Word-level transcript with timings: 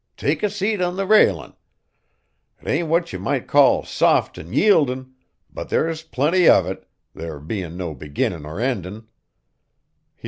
"Take 0.17 0.41
a 0.41 0.49
seat 0.49 0.81
on 0.81 0.95
the 0.95 1.05
railin'. 1.05 1.53
'T 2.65 2.67
ain't 2.67 2.87
what 2.87 3.13
ye 3.13 3.19
might 3.19 3.45
call 3.47 3.83
soft 3.83 4.39
an' 4.39 4.51
yieldin', 4.51 5.13
but 5.53 5.69
there's 5.69 6.01
plenty 6.01 6.49
of 6.49 6.65
it, 6.65 6.89
there 7.13 7.39
bein' 7.39 7.77
no 7.77 7.93
beginnin' 7.93 8.43
or 8.43 8.59
endin'." 8.59 9.07